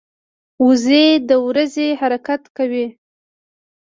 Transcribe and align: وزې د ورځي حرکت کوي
وزې 0.65 1.05
د 1.29 1.31
ورځي 1.47 1.87
حرکت 2.01 2.41
کوي 2.57 2.85